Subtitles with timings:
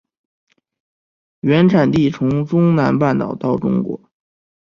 [1.41, 4.01] 原产地从中南半岛到中国。